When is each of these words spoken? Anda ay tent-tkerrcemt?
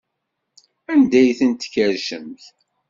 Anda 0.91 1.17
ay 1.21 1.29
tent-tkerrcemt? 1.39 2.43